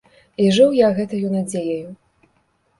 [0.43, 1.87] І жыў я гэтаю надзеяю.